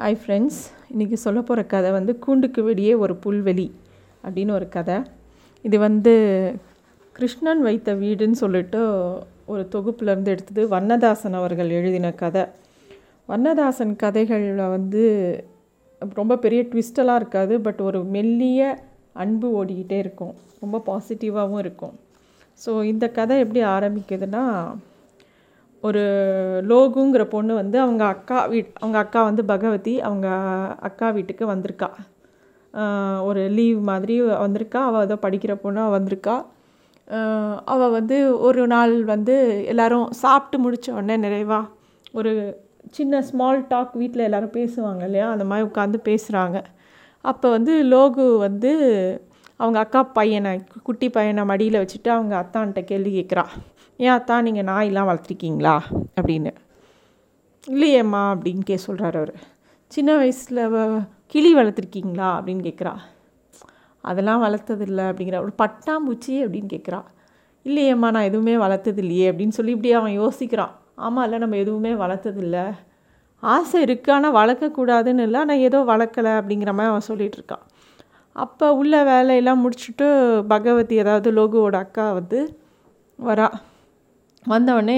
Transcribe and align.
Hi 0.00 0.16
friends 0.20 0.58
இன்றைக்கி 0.92 1.16
சொல்ல 1.22 1.38
போகிற 1.40 1.62
கதை 1.72 1.88
வந்து 1.96 2.12
கூண்டுக்கு 2.24 2.60
வெளியே 2.68 2.92
ஒரு 3.02 3.14
புல்வெளி 3.24 3.66
அப்படின்னு 4.24 4.52
ஒரு 4.58 4.66
கதை. 4.76 4.96
இது 5.64 5.76
வந்து 5.78 6.12
கிருஷ்ணன் 7.16 7.60
வைத்த 7.66 7.94
வீடுன்னு 8.02 8.38
சொல்லிட்டு 8.42 8.80
ஒரு 9.52 9.62
தொகுப்புலேருந்து 9.74 10.32
எடுத்தது 10.34 10.62
வண்ணதாசன் 10.74 11.36
அவர்கள் 11.40 11.74
எழுதின 11.78 12.12
கதை. 12.22 12.44
வண்ணதாசன் 13.28 13.94
கதைகளில் 14.04 14.72
வந்து 14.76 15.02
ரொம்ப 16.20 16.38
பெரிய 16.44 16.62
ட்விஸ்டெல்லாம் 16.70 17.20
இருக்காது 17.22 17.56
பட் 17.66 17.82
ஒரு 17.88 18.00
மெல்லிய 18.16 18.72
அன்பு 19.24 19.50
ஓடிக்கிட்டே 19.60 19.98
இருக்கும். 20.04 20.34
ரொம்ப 20.62 20.82
பாசிட்டிவாகவும் 20.90 21.62
இருக்கும். 21.66 21.94
ஸோ 22.64 22.82
இந்த 22.92 23.08
கதை 23.18 23.38
எப்படி 23.46 23.62
ஆரம்பிக்குதுன்னா 23.76 24.44
ஒரு 25.82 26.02
லோகுங்கிற 26.68 27.22
பொண்ணு 27.24 27.52
வந்து 27.54 27.76
அவங்க 27.80 28.02
அக்கா 28.04 28.38
வீட் 28.48 28.72
அவங்க 28.80 28.98
அக்கா 28.98 29.20
வந்து 29.22 29.42
பகவதி 29.44 29.94
அவங்க 30.00 30.28
அக்கா 30.80 31.06
வீட்டுக்கு 31.10 31.44
வந்திருக்கா. 31.46 31.88
ஒரு 33.22 33.42
லீவ் 33.48 33.78
மாதிரி 33.80 34.14
வந்திருக்கா. 34.44 34.80
அவள் 34.88 35.06
ஏதோ 35.06 35.16
படிக்கிற 35.22 35.54
பொண்ணு 35.54 35.80
அவள் 35.80 35.96
வந்திருக்கா 35.98 36.36
அவள் 37.64 37.90
வந்து 37.90 38.16
ஒரு 38.38 38.62
நாள் 38.66 38.92
வந்து 39.04 39.36
எல்லாரும் 39.64 40.08
சாப்பிட்டு 40.14 40.58
முடித்த 40.58 40.92
உடனே 40.92 41.16
நிறைவா 41.26 41.60
ஒரு 42.14 42.32
சின்ன 42.90 43.22
ஸ்மால் 43.22 43.66
டாக் 43.68 43.94
வீட்டில் 43.94 44.26
எல்லோரும் 44.28 44.56
பேசுவாங்க 44.58 45.02
இல்லையா? 45.04 45.26
அந்த 45.30 45.44
மாதிரி 45.44 45.68
உட்காந்து 45.68 45.98
பேசுகிறாங்க 46.08 46.58
அப்போ 47.24 47.46
வந்து 47.50 47.72
லோகு 47.84 48.24
வந்து 48.38 48.72
அவங்க 49.60 49.78
அக்கா 49.78 50.02
பையனை 50.02 50.56
கு- 50.56 50.82
குட்டி 50.82 51.10
பையனை 51.10 51.44
மடியில் 51.44 51.84
வச்சுட்டு 51.84 52.08
அவங்க 52.08 52.46
அத்தான்கிட்ட 52.46 52.84
கேள்வி 52.84 53.22
கேட்குறா. 53.22 53.44
ஏன் 53.96 54.10
அத்தா 54.10 54.40
நீங்கள் 54.40 54.64
நாயெல்லாம் 54.64 55.08
வளர்த்துருக்கீங்களா? 55.10 55.80
அப்படின்னு. 56.20 56.54
இல்லையேம்மா 57.68 58.34
அப்படின்னு 58.34 58.58
கே 58.58 58.76
சொல்கிறார் 58.76 59.16
அவர். 59.16 59.34
சின்ன 59.88 60.16
வயசில் 60.16 61.00
கிளி 61.26 61.54
வளர்த்துருக்கீங்களா? 61.54 62.40
அப்படின்னு 62.40 62.62
கேட்குறா. 62.62 62.96
அதெல்லாம் 64.00 64.42
வளர்த்ததில்லை 64.42 65.12
அப்படிங்கிற 65.12 65.38
ஒரு 65.38 65.52
பட்டாம்பூச்சி 65.58 66.30
அப்படின்னு 66.30 66.68
கேட்குறா. 66.72 67.02
இல்லையேம்மா 67.64 68.10
நான் 68.10 68.22
எதுவுமே 68.22 68.56
வளர்த்தது 68.56 68.98
இல்லையே 68.98 69.32
அப்படின்னு 69.32 69.48
சொல்லி 69.48 69.70
இப்படி 69.70 69.92
அவன் 69.92 70.20
யோசிக்கிறான். 70.20 70.70
ஆமாம் 70.94 71.24
இல்லை 71.24 71.38
நம்ம 71.38 71.56
எதுவுமே 71.56 71.92
வளர்த்ததில்ல. 71.92 72.72
ஆசை 73.40 73.84
இருக்குது 73.84 74.10
ஆனால் 74.10 74.32
வளர்க்கக்கூடாதுன்னு 74.32 75.18
இல்லை 75.18 75.40
ஆனால் 75.40 75.56
ஏதோ 75.56 75.80
வளர்க்கலை 75.80 76.30
அப்படிங்கிற 76.38 76.72
மாதிரி 76.72 76.88
அவன் 76.88 77.00
சொல்லிகிட்ருக்கான் 77.08 77.68
அப்போ 78.36 78.66
உள்ள 78.74 78.96
வேலையெல்லாம் 79.04 79.62
முடிச்சுட்டு 79.64 80.06
பகவதி 80.52 80.96
அதாவது 81.02 81.28
லோகுவோட 81.32 81.76
அக்கா 81.84 82.04
வந்து 82.12 82.40
வரா. 83.18 83.48
வந்தவொடனே 84.46 84.96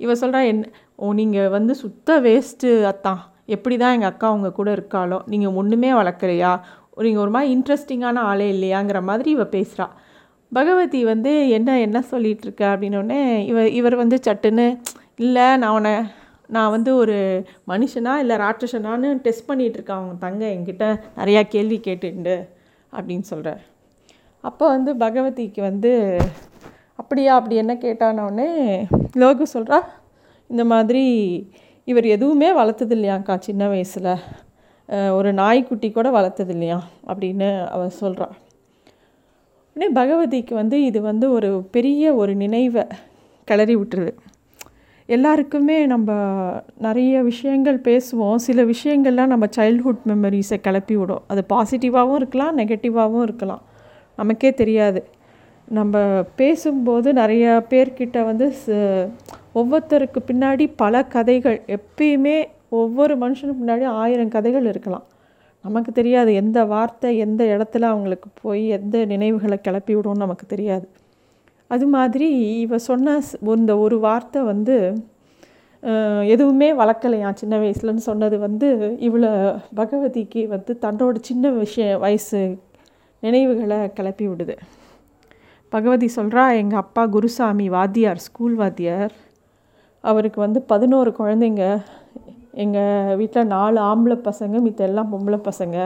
இவ 0.00 0.12
சொல்கிறா 0.22 0.40
என்ன 0.46 0.70
ஓ 0.96 1.06
நீங்கள் 1.12 1.48
வந்து 1.48 1.72
சுத்த 1.74 2.18
வேஸ்ட்டு 2.20 2.68
அத்தான். 2.90 3.20
எப்படி 3.46 3.76
தான் 3.76 3.94
எங்கள் 3.96 4.10
அக்கா 4.12 4.26
அவங்க 4.28 4.50
கூட 4.52 4.68
இருக்காளோ. 4.76 5.18
நீங்கள் 5.26 5.56
ஒன்றுமே 5.60 5.90
வளர்க்கலையா. 5.92 6.52
நீங்கள் 7.06 7.24
ஒரு 7.24 7.30
மாதிரி 7.30 7.50
இன்ட்ரெஸ்டிங்கான 7.56 8.22
ஆளே 8.30 8.46
இல்லையாங்கிற 8.54 9.00
மாதிரி 9.02 9.30
இவ 9.30 9.44
பேசுகிறா 9.56 9.86
பகவதி 10.52 11.00
வந்து 11.04 11.32
என்ன 11.48 11.70
என்ன 11.80 11.98
சொல்லிகிட்ருக்க 12.10 12.62
அப்படின்னோடனே 12.72 13.20
இவ 13.50 13.68
இவர் 13.68 13.96
வந்து 13.96 14.16
சட்டுன்னு 14.26 14.66
இல்லை 15.16 15.46
நான் 15.56 15.74
உன்னை 15.74 15.94
நான் 16.46 16.70
வந்து 16.70 16.96
ஒரு 16.96 17.44
மனுஷனா 17.66 18.16
இல்லை 18.16 18.36
ராட்சசனான்னு 18.36 19.08
டெஸ்ட் 19.20 19.48
பண்ணிகிட்ருக்கேன் 19.50 19.98
அவங்க 19.98 20.14
தங்க 20.18 20.44
என்கிட்ட 20.46 20.86
நிறையா 21.16 21.42
கேள்வி 21.48 21.78
கேட்டுண்டு 21.78 22.36
அப்படின்னு 22.92 23.20
சொல்கிறார் 23.20 23.62
அப்போ 24.40 24.68
வந்து 24.68 24.96
பகவதிக்கு 24.96 25.60
வந்து 25.60 26.18
அப்படியா 26.94 27.34
அப்படி 27.34 27.56
என்ன 27.56 27.74
கேட்டானோடனே 27.74 28.48
லோகு 29.16 29.46
சொல்கிறா 29.54 29.80
இந்த 30.50 30.64
மாதிரி 30.64 31.04
இவர் 31.84 32.06
எதுவுமே 32.06 32.52
வளர்த்தது 32.52 32.94
இல்லையாக்கா 32.96 33.38
சின்ன 33.38 33.68
வயசில். 33.68 34.12
ஒரு 34.88 35.32
நாய்க்குட்டி 35.32 35.90
கூட 35.90 36.10
வளர்த்தது 36.10 36.52
இல்லையா 36.52 36.78
அப்படின்னு 37.06 37.66
அவர் 37.66 37.92
சொல்கிறா 38.00 38.28
உடனே 39.76 39.88
பகவதிக்கு 39.92 40.54
வந்து 40.54 40.84
இது 40.84 41.00
வந்து 41.00 41.30
ஒரு 41.30 41.62
பெரிய 41.70 42.14
ஒரு 42.14 42.34
நினைவை 42.34 42.84
கிளறி 43.48 43.76
விட்டுருது. 43.76 44.12
எல்லாருக்குமே 45.06 45.86
நம்ம 45.86 46.12
நிறைய 46.78 47.22
விஷயங்கள் 47.22 47.80
பேசுவோம். 47.80 48.34
சில 48.34 48.64
விஷயங்கள்லாம் 48.64 49.26
நம்ம 49.26 49.46
சைல்ட்ஹுட் 49.56 49.98
மெமரிஸை 50.08 50.56
கிளப்பி 50.56 50.96
விடும். 50.96 51.22
அது 51.26 51.44
பாசிட்டிவாகவும் 51.48 52.14
இருக்கலாம் 52.14 52.58
நெகட்டிவாகவும் 52.58 53.22
இருக்கலாம். 53.22 53.62
நமக்கே 54.16 54.54
தெரியாது. 54.54 55.04
நம்ம 55.68 56.22
பேசும்போது 56.36 57.12
நிறைய 57.12 57.66
பேர்கிட்ட 57.70 58.24
வந்து 58.24 58.52
ச- 58.66 59.10
ஒவ்வொருத்தருக்கு 59.54 60.16
பின்னாடி 60.26 60.72
பல 60.76 61.04
கதைகள். 61.04 61.62
எப்பயுமே 61.66 62.44
ஒவ்வொரு 62.68 63.18
மனுஷனுக்கு 63.18 63.54
பின்னாடி 63.66 63.84
ஆயிரம் 63.84 64.28
கதைகள் 64.28 64.66
இருக்கலாம். 64.66 65.04
நமக்கு 65.62 65.92
தெரியாது 65.92 66.34
எந்த 66.34 66.64
வார்த்தை 66.64 67.18
எந்த 67.18 67.44
இடத்துல 67.44 67.80
அவங்களுக்கு 67.80 68.28
போய் 68.42 68.68
எந்த 68.68 69.04
நினைவுகளை 69.04 69.60
கிளப்பி 69.60 69.96
விடும்னு 69.96 70.16
நமக்கு 70.16 70.46
தெரியாது. 70.46 70.88
அது 71.70 71.86
மாதிரி 71.96 72.28
இவ 72.64 72.78
சொன்ன 72.88 73.14
இந்த 73.56 73.72
ஒரு 73.84 73.96
வார்த்தை 74.06 74.40
வந்து 74.52 74.76
எதுவுமே 76.34 76.68
வளர்க்கலையாம் 76.80 77.38
சின்ன 77.40 77.54
வயசுலன்னு 77.62 78.04
சொன்னது 78.08 78.36
வந்து 78.44 78.68
இவளை 79.06 79.32
பகவதிக்கு 79.80 80.42
வந்து 80.54 80.72
தன்னோட 80.84 81.16
சின்ன 81.28 81.50
விஷய 81.58 81.98
வயசு 82.04 82.40
நினைவுகளை 83.22 83.78
கிளப்பி 83.98 84.26
விடுது. 84.28 84.54
பகவதி 85.72 86.08
சொல்கிறா 86.16 86.44
எங்கள் 86.60 86.82
அப்பா 86.82 87.02
குருசாமி 87.14 87.66
வாத்தியார் 87.76 88.24
ஸ்கூல் 88.26 88.54
வாத்தியார். 88.54 89.14
அவருக்கு 90.04 90.38
வந்து 90.40 90.60
பதினோரு 90.72 91.10
குழந்தைங்க. 91.18 91.64
எங்கள் 92.64 93.16
வீட்டில் 93.20 93.50
நாலு 93.54 93.78
ஆம்பளை 93.90 94.16
பசங்க 94.28 94.56
மித்த 94.66 94.82
எல்லாம் 94.90 95.12
பொம்பளை 95.12 95.38
பசங்க. 95.48 95.78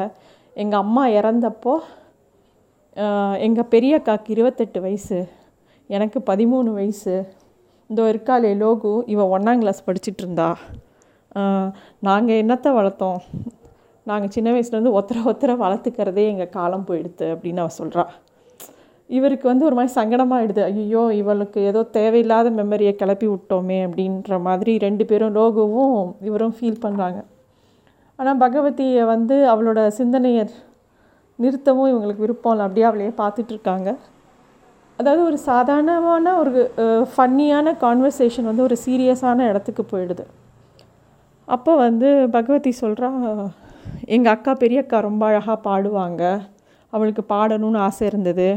எங்கள் 0.62 0.82
அம்மா 0.84 1.04
இறந்தப்போ 1.18 1.74
எங்கள் 3.46 3.70
பெரிய 3.74 3.92
அக்காக்கு 3.98 4.34
இருபத்தெட்டு 4.36 4.78
வயசு. 4.86 5.18
எனக்கு 5.96 6.18
பதிமூணு 6.30 6.70
வயசு. 6.78 7.14
இந்த 7.90 8.00
இருக்காளே 8.12 8.50
லோகு. 8.62 8.90
இவள் 9.12 9.32
ஒன்றாம் 9.36 9.62
கிளாஸ் 9.62 9.86
படிச்சுட்டு 9.86 10.22
இருந்தா 10.24 10.48
நாங்கள் 12.08 12.40
என்னத்தை 12.42 12.70
வளர்த்தோம்? 12.78 13.20
நாங்கள் 14.06 14.32
சின்ன 14.34 14.48
வயசுலேருந்து 14.54 14.92
ஒத்தரை 14.98 15.22
ஒத்தரை 15.30 15.54
வளர்த்துக்கிறதே 15.62 16.24
எங்கள் 16.32 16.54
காலம் 16.58 16.86
போயிடுது 16.88 17.26
அப்படின்னு 17.34 17.62
அவள் 17.64 17.78
சொல்கிறா 17.80 18.04
இவருக்கு 19.10 19.46
வந்து 19.50 19.66
ஒரு 19.68 19.76
மாதிரி 19.78 19.92
சங்கடமாகிடுது 19.98 20.62
ஐயோ 20.68 21.02
இவளுக்கு 21.20 21.60
ஏதோ 21.70 21.80
தேவையில்லாத 21.96 22.50
மெமரியை 22.58 22.92
கிளப்பி 23.00 23.28
விட்டோமே 23.32 23.78
அப்படின்ற 23.86 24.38
மாதிரி 24.46 24.72
ரெண்டு 24.86 25.04
பேரும் 25.10 25.34
லோகுவும் 25.38 25.96
இவரும் 26.28 26.54
ஃபீல் 26.58 26.82
பண்ணுறாங்க 26.84 27.20
ஆனால் 28.18 28.40
பகவதியை 28.44 29.04
வந்து 29.14 29.36
அவளோட 29.52 29.80
சிந்தனையை 29.98 30.44
நிறுத்தவும் 31.38 31.90
இவங்களுக்கு 31.92 32.24
விருப்பம் 32.26 32.52
இல்லை. 32.54 32.64
அப்படியே 32.66 32.86
அவளையே 32.90 33.12
பார்த்துட்ருக்காங்க 33.20 33.90
அதாவது 35.00 35.22
ஒரு 35.30 35.38
சாதாரணமான 35.48 36.32
ஒரு 36.42 36.62
ஃபன்னியான 37.10 37.74
கான்வர்சேஷன் 37.84 38.48
வந்து 38.50 38.66
ஒரு 38.68 38.76
சீரியஸான 38.84 39.46
இடத்துக்கு 39.50 39.84
போயிடுது. 39.92 40.24
அப்போ 41.54 41.72
வந்து 41.86 42.08
பகவதி 42.34 42.72
சொல்கிறா 42.80 43.08
எங்கள் 44.14 44.34
அக்கா 44.34 44.52
பெரிய 44.64 44.80
அக்கா 44.82 44.98
ரொம்ப 45.10 45.22
அழகாக 45.30 45.56
பாடுவாங்க. 45.68 46.22
அவளுக்கு 46.92 47.22
பாடணும்னு 47.32 47.80
ஆசை 47.86 48.04
இருந்தது. 48.10 48.48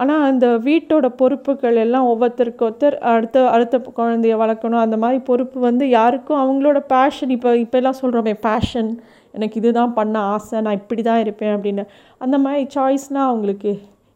ஆனால் 0.00 0.24
அந்த 0.30 0.46
வீட்டோட 0.66 1.06
பொறுப்புகள் 1.20 1.78
எல்லாம் 1.84 2.08
ஒவ்வொருத்தருக்கு 2.10 2.62
ஒருத்தர் 2.66 2.96
அடுத்த 3.12 3.38
அடுத்த 3.54 3.78
குழந்தைய 3.96 4.34
வளர்க்கணும். 4.42 4.82
அந்த 4.86 4.96
மாதிரி 5.02 5.18
பொறுப்பு 5.30 5.58
வந்து 5.68 5.84
யாருக்கும் 5.98 6.42
அவங்களோட 6.42 6.80
பேஷன் 6.92 7.32
இப்போ 7.36 7.52
இப்போல்லாம் 7.64 8.00
சொல்கிறோமே 8.02 8.34
பேஷன் 8.46 8.90
எனக்கு 9.36 9.58
இதுதான் 9.60 9.96
பண்ண 9.98 10.18
ஆசை. 10.34 10.60
நான் 10.66 10.80
இப்படி 10.82 11.04
தான் 11.08 11.22
இருப்பேன் 11.24 11.54
அப்படின்னு. 11.56 11.84
அந்த 12.24 12.38
மாதிரி 12.44 12.64
சாய்ஸ்னால் 12.76 13.28
அவங்களுக்கு 13.30 13.72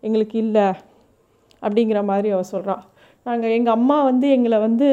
எங்களுக்கு 0.09 0.39
இல்லை. 0.47 0.69
அப்படிங்கிற 1.62 2.00
மாதிரி 2.05 2.31
அவள் 2.34 2.53
சொல்கிறான் 2.55 2.83
நாங்கள் 3.27 3.55
எங்கள் 3.56 3.77
அம்மா 3.78 3.97
வந்து 4.03 4.27
எங்களை 4.31 4.59
வந்து 4.59 4.89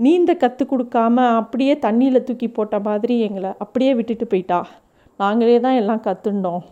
நீந்த 0.00 0.32
கற்றுக் 0.34 0.72
கொடுக்காம 0.72 1.16
அப்படியே 1.38 1.74
தண்ணியில் 1.82 2.26
தூக்கி 2.28 2.48
போட்ட 2.48 2.76
மாதிரி 2.78 3.14
எங்களை 3.20 3.50
அப்படியே 3.58 3.92
விட்டுட்டு 3.94 4.26
போயிட்டா. 4.26 4.60
நாங்களே 5.20 5.56
தான் 5.60 5.78
எல்லாம் 5.80 6.04
கற்றுண்டோம் 6.06 6.62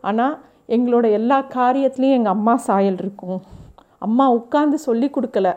ஆனால் 0.00 0.34
எங்களோட 0.76 1.06
எல்லா 1.18 1.38
காரியத்துலேயும் 1.56 2.16
எங்கள் 2.18 2.34
அம்மா 2.36 2.54
சாயல் 2.68 2.98
இருக்கும். 3.02 3.40
அம்மா 4.06 4.24
உட்காந்து 4.38 4.78
சொல்லி 4.88 5.08
கொடுக்கல. 5.16 5.48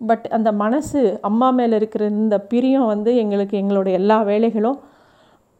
பட் 0.00 0.26
அந்த 0.36 0.50
மனசு 0.62 1.00
அம்மா 1.28 1.50
மேலே 1.50 1.76
இருக்கிற 1.76 2.02
இந்த 2.06 2.36
பிரியம் 2.50 2.90
வந்து 2.92 3.12
எங்களுக்கு 3.16 3.54
எங்களோட 3.62 3.88
எல்லா 4.00 4.18
வேலைகளும் 4.22 4.78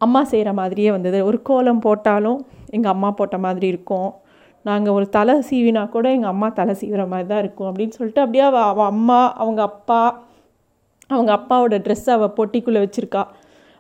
அம்மா 0.01 0.21
செய்கிற 0.25 0.51
மாதிரியே 0.53 0.91
வந்தது. 0.91 1.21
ஒரு 1.29 1.39
கோலம் 1.43 1.85
போட்டாலும் 1.87 2.39
எங்கள் 2.71 2.93
அம்மா 2.93 3.11
போட்ட 3.11 3.39
மாதிரி 3.39 3.67
இருக்கும். 3.75 4.11
நாங்கள் 4.65 4.95
ஒரு 4.99 5.09
தலை 5.09 5.35
சீவினா 5.49 5.83
கூட 5.89 6.07
எங்கள் 6.11 6.33
அம்மா 6.35 6.49
தலை 6.61 6.75
சீவிற 6.81 7.03
மாதிரி 7.09 7.29
தான் 7.29 7.43
இருக்கும் 7.45 7.69
அப்படின்னு 7.71 7.97
சொல்லிட்டு 7.99 8.25
அப்படியே 8.25 8.45
அவள் 8.45 8.67
அவள் 8.71 8.91
அம்மா 8.95 9.19
அவங்க 9.43 9.63
அப்பா 9.63 10.01
அவங்க 11.11 11.31
அப்பாவோட 11.37 11.77
ட்ரெஸ்ஸை 11.85 12.13
அவள் 12.15 12.35
பொட்டிக்குள்ளே 12.39 12.81
வச்சுருக்கா. 12.85 13.23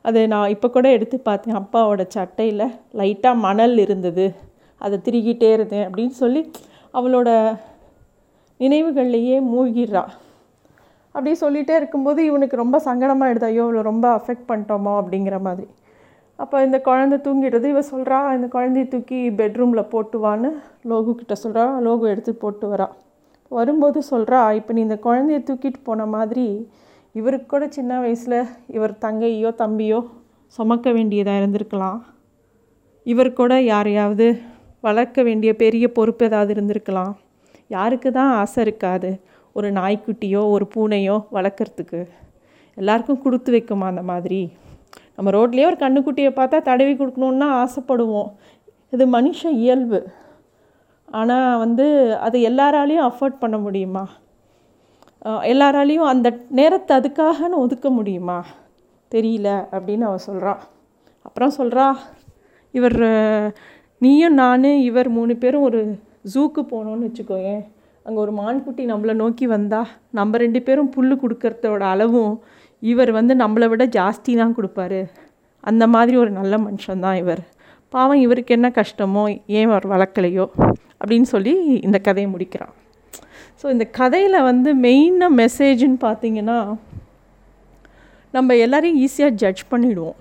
அதை 0.04 0.20
நான் 0.26 0.52
இப்போ 0.54 0.68
கூட 0.68 0.86
எடுத்து 0.96 1.16
பார்த்தேன். 1.20 1.58
அப்பாவோட 1.62 2.02
சட்டையில் 2.14 2.64
லைட்டாக 3.00 3.42
மணல் 3.46 3.76
இருந்தது. 3.78 4.26
அதை 4.80 4.96
திருகிட்டே 5.06 5.50
இருந்தேன் 5.52 5.84
அப்படின்னு 5.88 6.14
சொல்லி 6.22 6.42
அவளோட 6.94 7.28
நினைவுகள்லையே 8.60 9.36
மூழ்கிடுறா. 9.50 10.04
அப்படி 11.14 11.32
சொல்லிகிட்டே 11.44 11.74
இருக்கும்போது 11.80 12.20
இவனுக்கு 12.24 12.56
ரொம்ப 12.56 12.76
சங்கடமாயிடுது 12.86 13.46
ஐயோ 13.50 13.62
அவளை 13.62 13.82
ரொம்ப 13.82 14.06
அஃபெக்ட் 14.18 14.48
பண்ணிட்டோமோ 14.50 14.92
அப்படிங்கிற 15.02 15.40
மாதிரி. 15.40 15.66
அப்போ 16.42 16.56
இந்த 16.66 16.78
குழந்தை 16.88 17.16
தூங்கிடுறது 17.26 17.66
இவ 17.74 17.80
சொல்கிறா 17.92 18.18
இந்த 18.36 18.46
குழந்தைய 18.56 18.86
தூக்கி 18.92 19.20
பெட்ரூமில் 19.38 19.88
போட்டுவான்னு 19.92 20.50
லோகு 20.90 21.12
கிட்ட 21.20 21.34
சொல்கிறா 21.44 21.64
லோகு 21.86 22.04
எடுத்து 22.12 22.32
போட்டு 22.42 22.66
வரா. 22.72 22.86
வரும்போது 23.50 23.98
சொல்கிறா 24.10 24.40
இப்போ 24.58 24.72
நீ 24.76 24.80
இந்த 24.86 24.98
குழந்தைய 25.06 25.38
தூக்கிட்டு 25.48 25.80
போன 25.88 26.06
மாதிரி 26.14 26.46
இவருக்கு 27.14 27.46
கூட 27.46 27.64
சின்ன 27.76 27.92
வயசில் 28.04 28.38
இவர் 28.76 28.94
தங்கையோ 29.04 29.50
தம்பியோ 29.62 30.00
சுமக்க 30.58 30.92
வேண்டியதாக 30.96 31.40
இருந்திருக்கலாம். 31.40 31.98
இவர் 33.06 33.30
கூட 33.40 33.52
யாரையாவது 33.72 34.26
வளர்க்க 34.86 35.22
வேண்டிய 35.28 35.50
பெரிய 35.62 35.84
பொறுப்பு 35.98 36.24
ஏதாவது 36.28 36.52
இருந்திருக்கலாம். 36.54 37.12
யாருக்கு 37.76 38.08
தான் 38.18 38.32
ஆசை 38.42 38.60
இருக்காது. 38.66 39.10
ஒரு 39.56 39.68
நாய்க்குட்டியோ 39.78 40.42
ஒரு 40.54 40.66
பூனையோ 40.74 41.16
வளர்க்குறதுக்கு. 41.36 42.00
எல்லாருக்கும் 42.76 43.22
கொடுத்து 43.26 43.52
வைக்குமா 43.56 43.86
அந்த 43.92 44.04
மாதிரி? 44.12 44.40
நம்ம 45.18 45.30
ரோட்லேயே 45.36 45.68
ஒரு 45.70 45.78
கண்ணுக்குட்டியை 45.82 46.30
பார்த்தா 46.38 46.58
தடவி 46.68 46.92
கொடுக்கணுன்னா 46.94 47.46
ஆசைப்படுவோம். 47.62 48.28
இது 48.94 49.04
மனுஷ 49.14 49.40
இயல்பு. 49.62 50.00
ஆனால் 51.18 51.58
வந்து 51.62 51.86
அது 52.26 52.38
எல்லாராலையும் 52.50 53.06
அஃபோர்ட் 53.08 53.42
பண்ண 53.42 53.56
முடியுமா? 53.66 54.04
எல்லாராலையும் 55.52 56.10
அந்த 56.12 56.28
நேரத்தை 56.58 56.92
அதுக்காகன்னு 56.98 57.62
ஒதுக்க 57.64 57.88
முடியுமா? 57.98 58.38
தெரியல 59.14 59.48
அப்படின்னு 59.76 60.06
அவள் 60.08 60.26
சொல்கிறான் 60.26 60.60
அப்புறம் 61.26 61.56
சொல்கிறா 61.58 61.86
இவர் 62.78 63.00
நீயும் 64.04 64.38
நான் 64.42 64.70
இவர் 64.88 65.08
மூணு 65.16 65.34
பேரும் 65.42 65.66
ஒரு 65.68 65.80
ஜூக்கு 66.34 66.62
போனோன்னு 66.72 67.08
வச்சுக்கோயேன். 67.08 67.64
அங்கே 68.08 68.20
ஒரு 68.20 68.32
மான்குட்டி 68.32 68.82
நம்மளை 68.90 69.14
நோக்கி 69.14 69.46
வந்தால் 69.46 69.88
நம்ம 70.10 70.36
ரெண்டு 70.36 70.62
பேரும் 70.62 70.90
புல் 70.90 71.10
கொடுக்கறதோட 71.22 71.82
அளவும் 71.94 72.32
இவர் 72.82 73.10
வந்து 73.12 73.34
நம்மளை 73.34 73.66
விட 73.68 73.84
ஜாஸ்தி 73.96 74.32
தான் 74.36 74.54
கொடுப்பாரு. 74.58 75.00
அந்த 75.64 75.86
மாதிரி 75.86 76.16
ஒரு 76.16 76.30
நல்ல 76.30 76.56
மனுஷன்தான் 76.58 77.18
இவர். 77.22 77.42
பாவம் 77.88 78.20
இவருக்கு 78.26 78.54
என்ன 78.54 78.68
கஷ்டமோ 78.68 79.24
ஏன் 79.46 79.68
அவர் 79.70 79.86
வளர்க்கலையோ 79.86 80.46
அப்படின்னு 81.00 81.28
சொல்லி 81.34 81.52
இந்த 81.86 81.98
கதையை 81.98 82.28
முடிக்கிறான். 82.34 82.72
ஸோ 83.62 83.66
இந்த 83.70 83.84
கதையில் 83.84 84.46
வந்து 84.50 84.72
மெயினாக 84.86 85.38
மெசேஜ்னு 85.42 85.98
பார்த்தீங்கன்னா 86.06 86.58
நம்ம 88.34 88.56
எல்லோரையும் 88.64 89.00
ஈஸியாக 89.04 89.38
ஜட்ஜ் 89.42 89.64
பண்ணிவிடுவோம் 89.70 90.18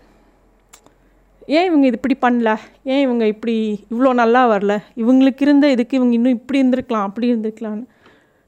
ஏன் 1.47 1.65
இவங்க 1.65 1.85
இது 1.87 1.95
இப்படி 1.95 2.17
பண்ணல? 2.21 2.49
ஏன் 2.83 3.01
இவங்க 3.01 3.25
இப்படி 3.27 3.55
இவ்வளோ 3.91 4.09
நல்லா 4.13 4.41
வரல? 4.53 4.73
இவங்களுக்கு 4.95 5.41
இருந்த 5.41 5.69
இதுக்கு 5.69 5.97
இவங்க 5.97 6.13
இன்னும் 6.13 6.35
இப்படி 6.37 6.59
இருந்திருக்கலாம் 6.61 7.07
அப்படி 7.07 7.27
இருந்திருக்கலான்னு 7.33 7.85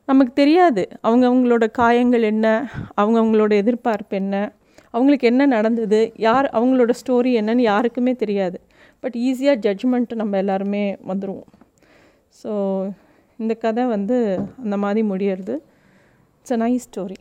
நமக்கு 0.08 0.34
தெரியாது. 0.34 0.84
அவங்க 1.02 1.24
அவங்களோட 1.30 1.66
காயங்கள் 1.72 2.22
என்ன? 2.22 2.48
அவங்க 2.96 3.18
அவங்களோட 3.22 3.54
எதிர்பார்ப்பு 3.54 4.16
என்ன? 4.16 4.36
அவங்களுக்கு 4.92 5.28
என்ன 5.28 5.46
நடந்தது? 5.46 6.00
யார் 6.18 6.48
அவங்களோட 6.54 6.92
ஸ்டோரி 7.02 7.32
என்னன்னு 7.42 7.64
யாருக்குமே 7.72 8.14
தெரியாது. 8.14 8.58
பட் 9.04 9.16
ஈஸியாக 9.28 9.62
ஜட்ஜ்மெண்ட்டு 9.66 10.16
நம்ம 10.16 10.38
எல்லாருமே 10.38 10.84
வந்துடுவோம் 11.08 11.50
ஸோ 12.44 12.52
இந்த 13.40 13.54
கதை 13.54 13.84
வந்து 13.86 14.18
அந்த 14.64 14.78
மாதிரி 14.78 15.02
முடியறது. 15.12 15.56
It's 16.40 16.54
a 16.54 16.58
nice 16.58 16.88
story 16.90 17.18